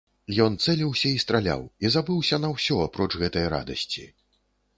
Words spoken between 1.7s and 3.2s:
і забыўся на ўсё, апроч